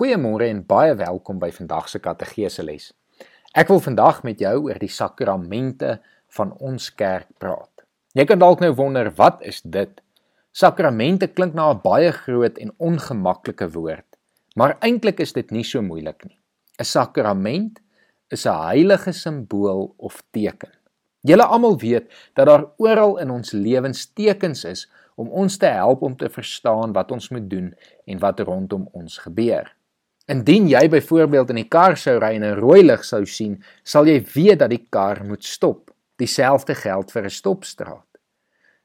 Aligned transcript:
Goeiemôre 0.00 0.46
en 0.48 0.62
baie 0.64 0.94
welkom 0.96 1.36
by 1.36 1.50
vandag 1.52 1.90
se 1.92 1.98
Katedrese 2.00 2.62
les. 2.64 2.86
Ek 3.52 3.68
wil 3.68 3.82
vandag 3.84 4.22
met 4.24 4.40
jou 4.40 4.54
oor 4.62 4.78
die 4.80 4.88
sakramente 4.88 5.98
van 6.38 6.54
ons 6.56 6.86
kerk 6.96 7.26
praat. 7.36 7.82
Jy 8.16 8.24
kan 8.30 8.40
dalk 8.40 8.62
nou 8.64 8.70
wonder, 8.78 9.10
wat 9.18 9.42
is 9.44 9.58
dit? 9.60 9.90
Sakramente 10.56 11.26
klink 11.28 11.52
na 11.52 11.66
'n 11.74 11.82
baie 11.84 12.14
groot 12.16 12.56
en 12.56 12.72
ongemaklike 12.78 13.68
woord, 13.74 14.06
maar 14.56 14.78
eintlik 14.80 15.20
is 15.20 15.34
dit 15.36 15.50
nie 15.50 15.64
so 15.64 15.82
moeilik 15.82 16.24
nie. 16.24 16.38
'n 16.80 16.84
Sakrament 16.84 17.80
is 18.30 18.46
'n 18.46 18.56
heilige 18.56 19.12
simbool 19.12 19.94
of 19.98 20.22
teken. 20.32 20.72
Julle 21.20 21.44
almal 21.44 21.76
weet 21.76 22.08
dat 22.34 22.46
daar 22.46 22.64
oral 22.78 23.18
in 23.18 23.30
ons 23.30 23.52
lewens 23.52 24.06
tekens 24.14 24.64
is 24.64 24.88
om 25.16 25.28
ons 25.28 25.58
te 25.58 25.66
help 25.66 26.02
om 26.02 26.16
te 26.16 26.30
verstaan 26.30 26.92
wat 26.92 27.12
ons 27.12 27.28
moet 27.28 27.50
doen 27.50 27.74
en 28.06 28.18
wat 28.18 28.40
rondom 28.40 28.88
ons 28.92 29.18
gebeur. 29.18 29.76
Indien 30.30 30.68
jy 30.70 30.84
byvoorbeeld 30.86 31.48
in 31.50 31.58
die 31.58 31.68
kar 31.68 31.96
sou 31.98 32.12
ry 32.22 32.36
en 32.36 32.44
'n 32.46 32.60
rooi 32.60 32.82
lig 32.84 33.02
sou 33.04 33.24
sien, 33.26 33.56
sal 33.82 34.06
jy 34.06 34.20
weet 34.34 34.60
dat 34.60 34.70
die 34.70 34.86
kar 34.90 35.24
moet 35.24 35.44
stop. 35.44 35.90
Dieselfde 36.18 36.74
geld 36.74 37.10
vir 37.10 37.24
'n 37.24 37.30
stopstraat. 37.30 38.06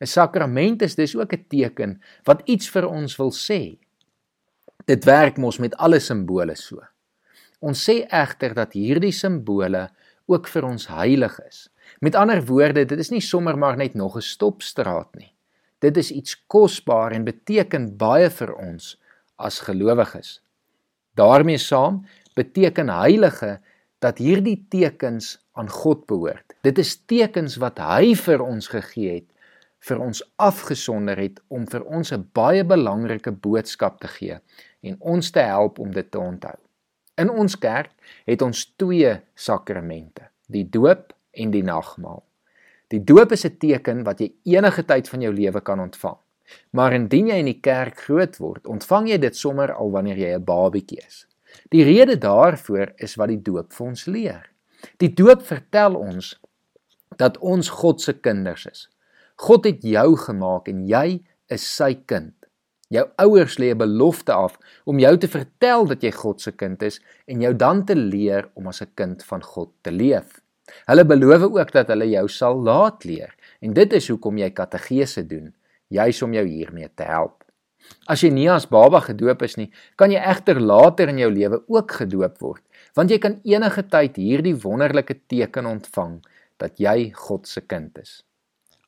'n 0.00 0.06
Sakrament 0.06 0.82
is 0.82 0.94
dus 0.94 1.16
ook 1.16 1.32
'n 1.32 1.44
teken 1.48 2.00
wat 2.24 2.42
iets 2.44 2.68
vir 2.68 2.86
ons 2.88 3.16
wil 3.16 3.32
sê. 3.32 3.78
Dit 4.86 5.04
werk 5.04 5.38
mos 5.38 5.58
met 5.58 5.76
alle 5.76 6.00
simbole 6.00 6.56
so. 6.56 6.78
Ons 7.60 7.88
sê 7.88 8.06
egter 8.08 8.54
dat 8.54 8.72
hierdie 8.72 9.12
simbole 9.12 9.88
ook 10.26 10.46
vir 10.48 10.64
ons 10.64 10.86
heilig 10.86 11.40
is. 11.48 11.70
Met 12.00 12.14
ander 12.14 12.44
woorde, 12.44 12.84
dit 12.84 12.98
is 12.98 13.10
nie 13.10 13.20
sommer 13.20 13.56
maar 13.58 13.76
net 13.76 13.94
nog 13.94 14.16
'n 14.16 14.20
stopstraat 14.20 15.16
nie. 15.16 15.32
Dit 15.78 15.96
is 15.96 16.10
iets 16.10 16.44
kosbaar 16.46 17.12
en 17.12 17.24
beteken 17.24 17.96
baie 17.96 18.30
vir 18.30 18.54
ons 18.54 19.00
as 19.38 19.60
gelowiges 19.60 20.40
daarmee 21.20 21.60
saam 21.60 22.02
beteken 22.38 22.88
heilige 22.88 23.58
dat 24.00 24.18
hierdie 24.18 24.58
tekens 24.72 25.36
aan 25.52 25.68
God 25.68 26.06
behoort. 26.08 26.56
Dit 26.64 26.78
is 26.80 26.96
tekens 27.04 27.58
wat 27.60 27.80
hy 27.82 28.14
vir 28.16 28.40
ons 28.44 28.70
gegee 28.72 29.20
het, 29.20 29.28
vir 29.84 30.00
ons 30.00 30.22
afgesonder 30.40 31.20
het 31.20 31.40
om 31.48 31.66
vir 31.68 31.84
ons 31.84 32.12
'n 32.12 32.28
baie 32.32 32.64
belangrike 32.64 33.32
boodskap 33.32 34.00
te 34.00 34.08
gee 34.08 34.40
en 34.82 34.96
ons 35.00 35.30
te 35.30 35.40
help 35.40 35.78
om 35.78 35.92
dit 35.92 36.10
te 36.10 36.18
onthou. 36.18 36.56
In 37.16 37.30
ons 37.30 37.58
kerk 37.58 37.90
het 38.26 38.42
ons 38.42 38.64
twee 38.76 39.20
sakramente, 39.34 40.22
die 40.48 40.64
doop 40.64 41.12
en 41.32 41.50
die 41.50 41.62
nagmaal. 41.62 42.22
Die 42.88 43.04
doop 43.04 43.32
is 43.32 43.44
'n 43.44 43.56
teken 43.58 44.04
wat 44.04 44.20
jy 44.20 44.32
enige 44.44 44.84
tyd 44.84 45.08
van 45.08 45.20
jou 45.20 45.32
lewe 45.32 45.60
kan 45.60 45.80
ontvang. 45.80 46.16
Maar 46.70 46.92
indien 46.92 47.26
jy 47.28 47.38
in 47.42 47.50
die 47.50 47.60
kerk 47.60 47.98
groot 48.06 48.36
word, 48.38 48.66
ontvang 48.66 49.08
jy 49.08 49.18
dit 49.18 49.36
sommer 49.36 49.72
al 49.74 49.90
wanneer 49.90 50.16
jy 50.16 50.34
'n 50.36 50.44
babatjie 50.44 51.00
is. 51.06 51.26
Die 51.70 51.84
rede 51.84 52.18
daarvoor 52.18 52.92
is 52.96 53.16
wat 53.16 53.28
die 53.28 53.42
doop 53.42 53.72
vir 53.72 53.86
ons 53.86 54.06
leer. 54.06 54.50
Die 54.98 55.12
doop 55.14 55.42
vertel 55.42 55.96
ons 55.96 56.40
dat 57.16 57.38
ons 57.38 57.68
God 57.68 58.00
se 58.00 58.12
kinders 58.12 58.66
is. 58.66 58.88
God 59.36 59.64
het 59.64 59.82
jou 59.82 60.16
gemaak 60.16 60.68
en 60.68 60.86
jy 60.88 61.22
is 61.48 61.64
sy 61.76 61.94
kind. 62.06 62.34
Jou 62.90 63.06
ouers 63.22 63.58
lê 63.58 63.70
'n 63.70 63.78
belofte 63.78 64.32
af 64.32 64.58
om 64.84 64.98
jou 64.98 65.16
te 65.16 65.28
vertel 65.28 65.86
dat 65.86 66.02
jy 66.02 66.10
God 66.10 66.40
se 66.40 66.52
kind 66.52 66.82
is 66.82 67.00
en 67.26 67.40
jou 67.40 67.54
dan 67.54 67.84
te 67.84 67.94
leer 67.94 68.50
om 68.54 68.66
as 68.66 68.82
'n 68.82 68.90
kind 68.94 69.22
van 69.24 69.42
God 69.42 69.70
te 69.82 69.90
leef. 69.90 70.40
Hulle 70.86 71.04
beloof 71.04 71.42
ook 71.42 71.72
dat 71.72 71.88
hulle 71.88 72.08
jou 72.10 72.28
sal 72.28 72.62
laat 72.62 73.04
leer 73.04 73.34
en 73.60 73.72
dit 73.72 73.92
is 73.92 74.08
hoekom 74.08 74.38
jy 74.38 74.50
kategese 74.50 75.26
doen 75.26 75.54
juis 75.90 76.22
om 76.22 76.34
jou 76.34 76.46
hiermee 76.46 76.88
te 76.94 77.06
help. 77.08 77.44
As 78.10 78.22
jy 78.22 78.30
nie 78.32 78.48
as 78.52 78.68
baba 78.70 79.00
gedoop 79.02 79.42
is 79.46 79.56
nie, 79.58 79.70
kan 79.98 80.12
jy 80.12 80.20
egter 80.32 80.60
later 80.60 81.10
in 81.10 81.18
jou 81.22 81.30
lewe 81.32 81.62
ook 81.72 81.96
gedoop 82.02 82.36
word, 82.42 82.62
want 82.96 83.10
jy 83.10 83.18
kan 83.22 83.38
enige 83.46 83.86
tyd 83.90 84.18
hierdie 84.20 84.56
wonderlike 84.64 85.16
teken 85.30 85.68
ontvang 85.70 86.18
dat 86.60 86.80
jy 86.82 87.10
God 87.16 87.48
se 87.48 87.62
kind 87.64 87.96
is. 87.98 88.20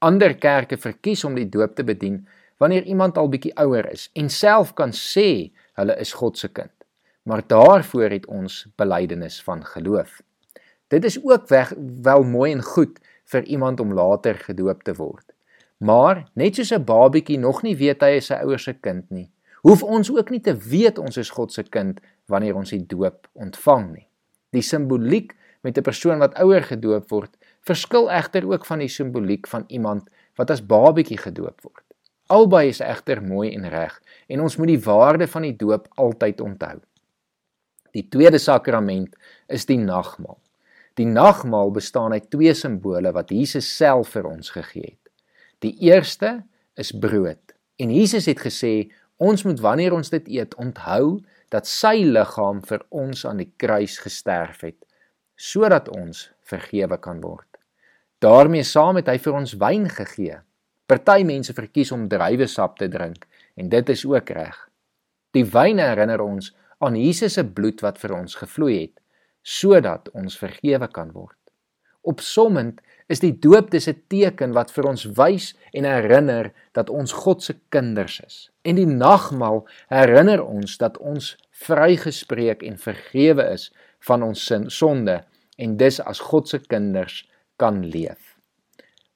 Ander 0.00 0.34
kerke 0.40 0.78
verkies 0.80 1.24
om 1.28 1.36
die 1.36 1.48
doop 1.48 1.76
te 1.76 1.84
bedien 1.86 2.22
wanneer 2.60 2.84
iemand 2.88 3.18
al 3.20 3.30
bietjie 3.32 3.54
ouer 3.60 3.86
is 3.92 4.08
en 4.16 4.28
self 4.32 4.74
kan 4.76 4.92
sê 4.96 5.52
hulle 5.80 5.96
is 6.00 6.12
God 6.16 6.38
se 6.40 6.48
kind. 6.48 6.72
Maar 7.28 7.44
daarvoor 7.46 8.16
het 8.16 8.26
ons 8.26 8.64
belydenis 8.80 9.38
van 9.44 9.64
geloof. 9.64 10.20
Dit 10.90 11.04
is 11.04 11.18
ook 11.22 11.48
weg, 11.48 11.72
wel 12.02 12.24
mooi 12.24 12.52
en 12.52 12.62
goed 12.64 12.98
vir 13.30 13.44
iemand 13.44 13.80
om 13.80 13.92
later 13.94 14.40
gedoop 14.48 14.82
te 14.82 14.94
word. 14.96 15.24
Maar 15.80 16.26
net 16.36 16.54
soos 16.54 16.72
'n 16.76 16.84
babietjie 16.84 17.38
nog 17.38 17.62
nie 17.62 17.76
weet 17.76 18.02
hy 18.02 18.16
is 18.20 18.26
sy 18.26 18.36
ouers 18.44 18.64
se 18.64 18.74
kind 18.74 19.10
nie, 19.10 19.30
hoef 19.62 19.82
ons 19.82 20.10
ook 20.10 20.30
nie 20.30 20.40
te 20.40 20.54
weet 20.54 20.98
ons 20.98 21.16
is 21.16 21.30
God 21.30 21.52
se 21.52 21.62
kind 21.62 22.00
wanneer 22.28 22.54
ons 22.54 22.70
die 22.70 22.86
doop 22.86 23.28
ontvang 23.32 23.92
nie. 23.92 24.08
Die 24.52 24.62
simboliek 24.62 25.32
met 25.62 25.78
'n 25.78 25.82
persoon 25.82 26.18
wat 26.18 26.38
ouer 26.38 26.62
gedoop 26.62 27.10
word, 27.10 27.36
verskil 27.60 28.10
egter 28.10 28.46
ook 28.46 28.66
van 28.66 28.78
die 28.78 28.88
simboliek 28.88 29.46
van 29.46 29.64
iemand 29.68 30.08
wat 30.36 30.50
as 30.50 30.66
babietjie 30.66 31.18
gedoop 31.18 31.60
word. 31.62 31.84
Albei 32.26 32.68
is 32.68 32.80
egter 32.80 33.22
mooi 33.22 33.54
en 33.54 33.68
reg 33.68 34.00
en 34.28 34.40
ons 34.40 34.56
moet 34.56 34.68
die 34.68 34.84
waarde 34.84 35.26
van 35.26 35.42
die 35.42 35.56
doop 35.56 35.88
altyd 35.94 36.40
onthou. 36.40 36.78
Die 37.92 38.08
tweede 38.08 38.38
sakrament 38.38 39.16
is 39.48 39.66
die 39.66 39.78
nagmaal. 39.78 40.38
Die 40.94 41.06
nagmaal 41.06 41.70
bestaan 41.70 42.12
uit 42.12 42.30
twee 42.30 42.54
simbole 42.54 43.12
wat 43.12 43.30
Jesus 43.30 43.76
self 43.76 44.08
vir 44.08 44.26
ons 44.26 44.50
gegee 44.50 44.82
het. 44.82 45.09
Die 45.60 45.76
eerste 45.84 46.40
is 46.74 46.92
brood. 46.92 47.52
En 47.76 47.92
Jesus 47.92 48.26
het 48.30 48.40
gesê 48.40 48.90
ons 49.20 49.42
moet 49.44 49.60
wanneer 49.60 49.92
ons 49.92 50.08
dit 50.08 50.28
eet 50.38 50.54
onthou 50.56 51.20
dat 51.52 51.68
sy 51.68 52.00
liggaam 52.06 52.62
vir 52.64 52.84
ons 52.88 53.26
aan 53.28 53.42
die 53.42 53.50
kruis 53.60 53.98
gesterf 54.00 54.62
het 54.64 54.78
sodat 55.40 55.88
ons 55.88 56.28
vergewe 56.44 56.98
kan 57.00 57.20
word. 57.24 57.46
daarmee 58.20 58.62
saam 58.68 58.98
het 59.00 59.08
hy 59.08 59.16
vir 59.16 59.36
ons 59.38 59.54
wyn 59.56 59.86
gegee. 59.88 60.36
Party 60.86 61.22
mense 61.24 61.54
verkies 61.56 61.92
om 61.96 62.08
druiwesap 62.08 62.76
te 62.76 62.88
drink 62.92 63.24
en 63.56 63.68
dit 63.72 63.88
is 63.88 64.04
ook 64.04 64.30
reg. 64.36 64.58
Die 65.32 65.44
wyn 65.44 65.80
herinner 65.80 66.20
ons 66.20 66.50
aan 66.84 66.96
Jesus 67.00 67.38
se 67.38 67.44
bloed 67.44 67.80
wat 67.80 67.96
vir 68.02 68.12
ons 68.18 68.36
gevloei 68.36 68.76
het 68.80 68.96
sodat 69.40 70.10
ons 70.12 70.36
vergewe 70.36 70.88
kan 70.92 71.12
word. 71.16 71.39
Opsommend 72.02 72.80
is 73.10 73.20
die 73.20 73.32
doop 73.32 73.70
dis 73.70 73.88
'n 73.88 74.02
teken 74.08 74.52
wat 74.52 74.70
vir 74.70 74.86
ons 74.86 75.04
wys 75.18 75.54
en 75.72 75.84
herinner 75.84 76.52
dat 76.72 76.90
ons 76.90 77.12
God 77.12 77.42
se 77.42 77.54
kinders 77.68 78.20
is. 78.20 78.50
En 78.62 78.76
die 78.76 78.86
nagmaal 78.86 79.66
herinner 79.88 80.44
ons 80.44 80.78
dat 80.78 80.98
ons 80.98 81.36
vrygespreek 81.50 82.62
en 82.62 82.78
vergewe 82.78 83.44
is 83.52 83.72
van 84.00 84.22
ons 84.22 84.52
sonde 84.66 85.24
en 85.58 85.76
dis 85.76 86.00
as 86.00 86.20
God 86.20 86.48
se 86.48 86.58
kinders 86.58 87.28
kan 87.56 87.84
leef. 87.84 88.36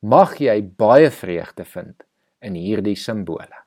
Mag 0.00 0.38
jy 0.40 0.62
baie 0.62 1.10
vreugde 1.10 1.64
vind 1.64 2.02
in 2.40 2.54
hierdie 2.54 2.96
simbole. 2.96 3.61